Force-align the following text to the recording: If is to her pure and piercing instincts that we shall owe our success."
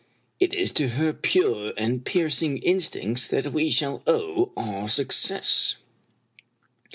If 0.39 0.51
is 0.53 0.71
to 0.71 0.87
her 0.97 1.13
pure 1.13 1.73
and 1.77 2.03
piercing 2.03 2.57
instincts 2.57 3.27
that 3.27 3.53
we 3.53 3.69
shall 3.69 4.01
owe 4.07 4.51
our 4.57 4.87
success." 4.89 5.75